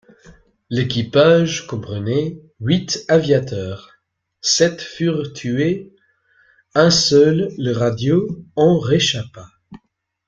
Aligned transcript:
L'équipage 0.71 1.67
comprenait 1.67 2.41
huit 2.59 3.05
aviateurs: 3.07 3.99
sept 4.41 4.81
furent 4.81 5.31
tués, 5.33 5.93
un 6.73 6.89
seul, 6.89 7.53
le 7.59 7.71
radio, 7.71 8.27
en 8.55 8.79
réchappa. 8.79 9.47